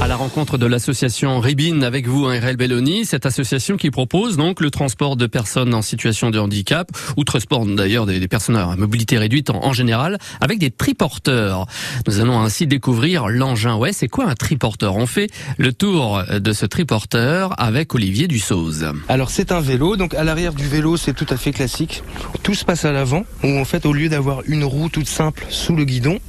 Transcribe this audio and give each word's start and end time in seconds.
À 0.00 0.06
la 0.06 0.16
rencontre 0.16 0.56
de 0.56 0.64
l'association 0.64 1.40
Ribine 1.40 1.84
avec 1.84 2.08
vous, 2.08 2.24
hein, 2.24 2.40
RL 2.40 2.56
Belloni, 2.56 3.04
cette 3.04 3.26
association 3.26 3.76
qui 3.76 3.90
propose 3.90 4.38
donc 4.38 4.62
le 4.62 4.70
transport 4.70 5.14
de 5.14 5.26
personnes 5.26 5.74
en 5.74 5.82
situation 5.82 6.30
de 6.30 6.38
handicap, 6.38 6.90
ou 7.18 7.24
transport 7.24 7.66
d'ailleurs 7.66 8.06
des, 8.06 8.26
personnes 8.26 8.56
à 8.56 8.74
mobilité 8.76 9.18
réduite 9.18 9.50
en, 9.50 9.74
général, 9.74 10.16
avec 10.40 10.58
des 10.58 10.70
triporteurs. 10.70 11.66
Nous 12.06 12.18
allons 12.18 12.40
ainsi 12.40 12.66
découvrir 12.66 13.28
l'engin. 13.28 13.76
Ouais, 13.76 13.92
c'est 13.92 14.08
quoi 14.08 14.24
un 14.24 14.34
triporteur? 14.34 14.96
On 14.96 15.04
fait 15.04 15.28
le 15.58 15.70
tour 15.74 16.22
de 16.30 16.52
ce 16.54 16.64
triporteur 16.64 17.54
avec 17.60 17.94
Olivier 17.94 18.26
Dussoz. 18.26 18.86
Alors 19.06 19.28
c'est 19.28 19.52
un 19.52 19.60
vélo, 19.60 19.96
donc 19.96 20.14
à 20.14 20.24
l'arrière 20.24 20.54
du 20.54 20.66
vélo 20.66 20.96
c'est 20.96 21.12
tout 21.12 21.26
à 21.28 21.36
fait 21.36 21.52
classique. 21.52 22.02
Tout 22.42 22.54
se 22.54 22.64
passe 22.64 22.86
à 22.86 22.92
l'avant, 22.92 23.26
où 23.44 23.58
en 23.58 23.66
fait 23.66 23.84
au 23.84 23.92
lieu 23.92 24.08
d'avoir 24.08 24.40
une 24.46 24.64
roue 24.64 24.88
toute 24.88 25.08
simple 25.08 25.44
sous 25.50 25.76
le 25.76 25.84
guidon, 25.84 26.20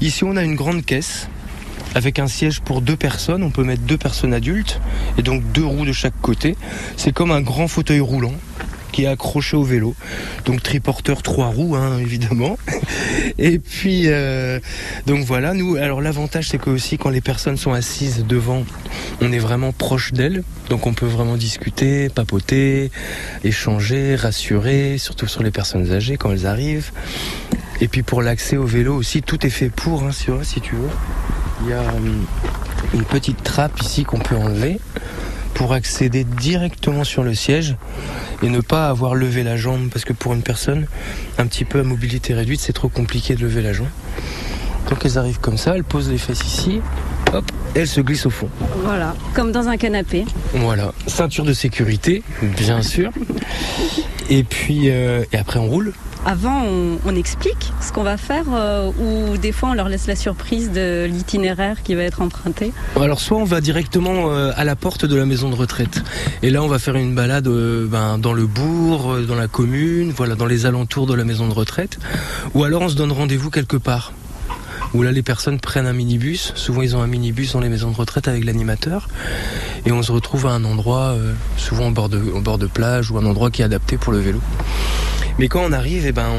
ici 0.00 0.24
on 0.24 0.36
a 0.36 0.42
une 0.42 0.56
grande 0.56 0.84
caisse 0.84 1.28
avec 1.96 2.18
un 2.18 2.26
siège 2.26 2.60
pour 2.60 2.82
deux 2.82 2.96
personnes. 2.96 3.42
On 3.42 3.50
peut 3.50 3.64
mettre 3.64 3.82
deux 3.82 3.96
personnes 3.96 4.34
adultes 4.34 4.80
et 5.16 5.22
donc 5.22 5.42
deux 5.52 5.64
roues 5.64 5.86
de 5.86 5.92
chaque 5.92 6.20
côté. 6.20 6.54
C'est 6.98 7.10
comme 7.12 7.30
un 7.30 7.40
grand 7.40 7.68
fauteuil 7.68 8.00
roulant 8.00 8.34
qui 8.92 9.04
est 9.04 9.06
accroché 9.06 9.56
au 9.56 9.62
vélo. 9.62 9.94
Donc 10.44 10.62
triporteur 10.62 11.22
trois 11.22 11.46
roues, 11.46 11.74
hein, 11.74 11.98
évidemment. 12.00 12.58
Et 13.38 13.58
puis, 13.58 14.04
euh, 14.06 14.60
donc 15.06 15.24
voilà, 15.24 15.54
nous, 15.54 15.76
alors 15.76 16.02
l'avantage 16.02 16.50
c'est 16.50 16.58
que 16.58 16.68
aussi 16.68 16.98
quand 16.98 17.08
les 17.08 17.22
personnes 17.22 17.56
sont 17.56 17.72
assises 17.72 18.26
devant, 18.28 18.64
on 19.22 19.32
est 19.32 19.38
vraiment 19.38 19.72
proche 19.72 20.12
d'elles. 20.12 20.44
Donc 20.68 20.86
on 20.86 20.92
peut 20.92 21.06
vraiment 21.06 21.36
discuter, 21.36 22.10
papoter, 22.10 22.90
échanger, 23.42 24.16
rassurer, 24.16 24.98
surtout 24.98 25.28
sur 25.28 25.42
les 25.42 25.50
personnes 25.50 25.90
âgées 25.92 26.18
quand 26.18 26.30
elles 26.30 26.46
arrivent. 26.46 26.90
Et 27.80 27.88
puis 27.88 28.02
pour 28.02 28.20
l'accès 28.20 28.58
au 28.58 28.66
vélo 28.66 28.94
aussi, 28.94 29.22
tout 29.22 29.46
est 29.46 29.50
fait 29.50 29.70
pour, 29.70 30.04
hein, 30.04 30.10
si 30.12 30.60
tu 30.60 30.74
veux. 30.74 30.90
Il 31.62 31.70
y 31.70 31.72
a 31.72 31.80
euh, 31.80 31.98
une 32.94 33.04
petite 33.04 33.42
trappe 33.42 33.80
ici 33.80 34.04
qu'on 34.04 34.18
peut 34.18 34.36
enlever 34.36 34.78
pour 35.54 35.72
accéder 35.72 36.24
directement 36.24 37.04
sur 37.04 37.22
le 37.22 37.34
siège 37.34 37.76
et 38.42 38.48
ne 38.50 38.60
pas 38.60 38.88
avoir 38.88 39.14
levé 39.14 39.42
la 39.42 39.56
jambe 39.56 39.88
parce 39.90 40.04
que 40.04 40.12
pour 40.12 40.34
une 40.34 40.42
personne 40.42 40.86
un 41.38 41.46
petit 41.46 41.64
peu 41.64 41.80
à 41.80 41.82
mobilité 41.82 42.34
réduite 42.34 42.60
c'est 42.60 42.74
trop 42.74 42.88
compliqué 42.88 43.34
de 43.34 43.40
lever 43.40 43.62
la 43.62 43.72
jambe. 43.72 43.88
Donc 44.90 45.04
elles 45.04 45.18
arrivent 45.18 45.40
comme 45.40 45.56
ça, 45.56 45.74
elles 45.74 45.84
posent 45.84 46.10
les 46.10 46.18
fesses 46.18 46.44
ici, 46.44 46.80
hop, 47.32 47.44
elles 47.74 47.88
se 47.88 48.00
glissent 48.00 48.26
au 48.26 48.30
fond. 48.30 48.48
Voilà, 48.84 49.16
comme 49.34 49.50
dans 49.50 49.68
un 49.68 49.76
canapé. 49.76 50.24
Voilà, 50.54 50.92
ceinture 51.06 51.44
de 51.44 51.52
sécurité, 51.52 52.22
bien 52.42 52.82
sûr. 52.82 53.10
Et 54.28 54.44
puis, 54.44 54.90
euh, 54.90 55.24
et 55.32 55.38
après 55.38 55.58
on 55.58 55.66
roule 55.66 55.92
avant, 56.26 56.64
on, 57.04 57.14
explique 57.14 57.72
ce 57.80 57.92
qu'on 57.92 58.02
va 58.02 58.16
faire 58.16 58.44
euh, 58.52 58.90
ou 58.98 59.38
des 59.38 59.52
fois 59.52 59.70
on 59.70 59.74
leur 59.74 59.88
laisse 59.88 60.08
la 60.08 60.16
surprise 60.16 60.72
de 60.72 61.06
l'itinéraire 61.06 61.82
qui 61.84 61.94
va 61.94 62.02
être 62.02 62.20
emprunté 62.20 62.72
Alors 63.00 63.20
soit 63.20 63.38
on 63.38 63.44
va 63.44 63.60
directement 63.60 64.32
euh, 64.32 64.50
à 64.56 64.64
la 64.64 64.74
porte 64.74 65.06
de 65.06 65.16
la 65.16 65.24
maison 65.24 65.48
de 65.48 65.54
retraite 65.54 66.02
et 66.42 66.50
là 66.50 66.62
on 66.64 66.66
va 66.66 66.80
faire 66.80 66.96
une 66.96 67.14
balade 67.14 67.46
euh, 67.46 67.86
ben, 67.86 68.18
dans 68.18 68.32
le 68.32 68.46
bourg, 68.46 69.16
dans 69.26 69.36
la 69.36 69.46
commune, 69.46 70.10
voilà, 70.10 70.34
dans 70.34 70.46
les 70.46 70.66
alentours 70.66 71.06
de 71.06 71.14
la 71.14 71.24
maison 71.24 71.46
de 71.46 71.54
retraite 71.54 71.98
ou 72.54 72.64
alors 72.64 72.82
on 72.82 72.88
se 72.88 72.96
donne 72.96 73.12
rendez-vous 73.12 73.50
quelque 73.50 73.76
part 73.76 74.12
où 74.94 75.02
là 75.02 75.12
les 75.12 75.22
personnes 75.22 75.60
prennent 75.60 75.86
un 75.86 75.92
minibus. 75.92 76.52
Souvent 76.54 76.82
ils 76.82 76.96
ont 76.96 77.02
un 77.02 77.06
minibus 77.06 77.52
dans 77.52 77.60
les 77.60 77.68
maisons 77.68 77.90
de 77.90 77.96
retraite 77.96 78.28
avec 78.28 78.44
l'animateur. 78.44 79.08
Et 79.86 79.92
on 79.92 80.02
se 80.02 80.12
retrouve 80.12 80.46
à 80.46 80.50
un 80.50 80.64
endroit, 80.64 81.16
souvent 81.56 81.90
bord, 81.90 82.08
de, 82.08 82.18
au 82.18 82.40
bord 82.40 82.58
de 82.58 82.66
plage 82.66 83.10
ou 83.10 83.18
un 83.18 83.24
endroit 83.24 83.50
qui 83.50 83.62
est 83.62 83.64
adapté 83.64 83.96
pour 83.96 84.12
le 84.12 84.18
vélo. 84.18 84.40
Mais 85.38 85.48
quand 85.48 85.60
on 85.62 85.72
arrive, 85.72 86.06
eh 86.06 86.12
ben, 86.12 86.30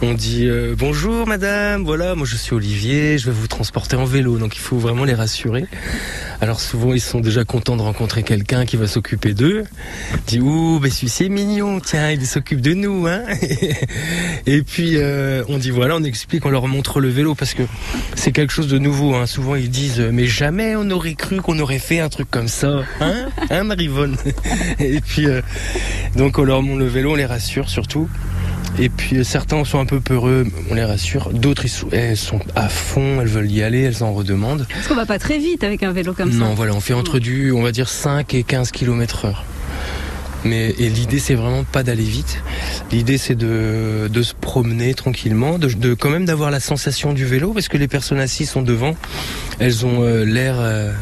on, 0.00 0.14
dit 0.14 0.46
euh, 0.46 0.74
bonjour 0.78 1.26
madame, 1.26 1.84
voilà, 1.84 2.14
moi 2.14 2.26
je 2.26 2.36
suis 2.36 2.54
Olivier, 2.54 3.18
je 3.18 3.26
vais 3.26 3.36
vous 3.36 3.48
transporter 3.48 3.96
en 3.96 4.06
vélo. 4.06 4.38
Donc 4.38 4.56
il 4.56 4.60
faut 4.60 4.78
vraiment 4.78 5.04
les 5.04 5.12
rassurer. 5.12 5.66
Alors 6.40 6.60
souvent 6.60 6.94
ils 6.94 7.00
sont 7.00 7.20
déjà 7.20 7.44
contents 7.44 7.76
de 7.76 7.82
rencontrer 7.82 8.22
quelqu'un 8.22 8.64
qui 8.64 8.76
va 8.76 8.86
s'occuper 8.86 9.34
d'eux. 9.34 9.64
Dit 10.26 10.38
ouh, 10.40 10.78
ben 10.80 10.90
celui-ci 10.90 11.30
mignon, 11.30 11.80
tiens, 11.80 12.10
il 12.12 12.24
s'occupe 12.26 12.60
de 12.60 12.74
nous, 12.74 13.06
hein. 13.08 13.22
Et 14.46 14.62
puis 14.62 14.92
euh, 14.96 15.42
on 15.48 15.58
dit 15.58 15.70
voilà, 15.70 15.96
on 15.96 16.04
explique, 16.04 16.46
on 16.46 16.50
leur 16.50 16.68
montre 16.68 17.00
le 17.00 17.08
vélo 17.08 17.34
parce 17.34 17.54
que 17.54 17.64
c'est 18.14 18.30
quelque 18.30 18.52
chose 18.52 18.68
de 18.68 18.78
nouveau. 18.78 19.14
Hein. 19.14 19.26
Souvent 19.26 19.56
ils 19.56 19.70
disent 19.70 20.00
mais 20.12 20.26
jamais 20.26 20.76
on 20.76 20.88
aurait 20.90 21.14
cru 21.14 21.40
qu'on 21.40 21.58
aurait 21.58 21.80
fait 21.80 21.98
un 21.98 22.08
truc 22.08 22.30
comme 22.30 22.48
ça, 22.48 22.82
hein, 23.00 23.28
hein 23.50 23.64
Marivonne? 23.64 24.16
Et 24.78 25.00
puis 25.00 25.26
euh, 25.26 25.42
donc 26.16 26.38
on 26.38 26.44
leur 26.44 26.62
montre 26.62 26.78
le 26.78 26.86
vélo, 26.86 27.12
on 27.12 27.16
les 27.16 27.26
rassure 27.26 27.68
surtout. 27.68 28.08
Et 28.78 28.88
puis 28.88 29.24
certains 29.24 29.64
sont 29.64 29.80
un 29.80 29.86
peu 29.86 30.00
peureux, 30.00 30.46
on 30.70 30.74
les 30.74 30.84
rassure. 30.84 31.30
D'autres, 31.32 31.64
elles 31.92 32.16
sont 32.16 32.40
à 32.54 32.68
fond, 32.68 33.20
elles 33.20 33.28
veulent 33.28 33.50
y 33.50 33.62
aller, 33.62 33.82
elles 33.82 34.02
en 34.02 34.12
redemandent. 34.12 34.66
Parce 34.72 34.86
qu'on 34.86 34.94
va 34.94 35.06
pas 35.06 35.18
très 35.18 35.38
vite 35.38 35.64
avec 35.64 35.82
un 35.82 35.92
vélo 35.92 36.12
comme 36.12 36.32
ça. 36.32 36.38
Non, 36.38 36.54
voilà, 36.54 36.74
on 36.74 36.80
fait 36.80 36.94
entre 36.94 37.18
du, 37.18 37.52
on 37.52 37.62
va 37.62 37.72
dire 37.72 37.88
5 37.88 38.34
et 38.34 38.42
15 38.42 38.70
km 38.70 39.24
heure. 39.24 39.44
Mais 40.44 40.74
et 40.78 40.88
l'idée 40.88 41.18
c'est 41.18 41.34
vraiment 41.34 41.64
pas 41.64 41.82
d'aller 41.82 42.04
vite. 42.04 42.42
L'idée 42.92 43.18
c'est 43.18 43.34
de, 43.34 44.08
se 44.22 44.34
promener 44.34 44.94
tranquillement, 44.94 45.58
de, 45.58 45.94
quand 45.94 46.10
même 46.10 46.24
d'avoir 46.24 46.50
la 46.50 46.60
sensation 46.60 47.12
du 47.12 47.24
vélo 47.24 47.52
parce 47.52 47.68
que 47.68 47.76
les 47.76 47.88
personnes 47.88 48.20
assises 48.20 48.50
sont 48.50 48.62
devant, 48.62 48.94
elles 49.58 49.84
ont 49.84 50.02
euh, 50.02 50.24
l'air 50.24 50.56
euh, 50.58 50.92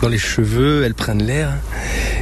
dans 0.00 0.08
les 0.08 0.18
cheveux, 0.18 0.84
elles 0.84 0.94
prennent 0.94 1.22
l'air 1.22 1.52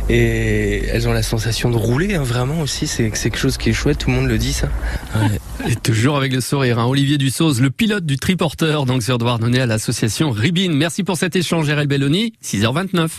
et 0.08 0.84
elles 0.86 1.08
ont 1.08 1.12
la 1.12 1.22
sensation 1.22 1.70
de 1.70 1.76
rouler, 1.76 2.14
hein, 2.14 2.22
vraiment 2.22 2.60
aussi. 2.60 2.86
C'est 2.86 3.10
quelque 3.10 3.38
chose 3.38 3.56
qui 3.56 3.70
est 3.70 3.72
chouette, 3.72 3.98
tout 3.98 4.10
le 4.10 4.16
monde 4.16 4.28
le 4.28 4.38
dit 4.38 4.52
ça. 4.52 4.68
Et 5.68 5.74
toujours 5.74 6.16
avec 6.16 6.32
le 6.32 6.40
sourire, 6.40 6.78
hein. 6.78 6.86
Olivier 6.86 7.18
Dussoz, 7.18 7.60
le 7.60 7.70
pilote 7.70 8.06
du 8.06 8.16
triporteur, 8.16 8.86
donc 8.86 9.02
sur 9.02 9.18
Douarnenez 9.18 9.60
à 9.60 9.66
l'association 9.66 10.30
Ribine. 10.30 10.72
Merci 10.74 11.02
pour 11.02 11.16
cet 11.16 11.34
échange, 11.34 11.68
RL 11.68 11.86
Belloni, 11.86 12.34
6h29. 12.44 13.08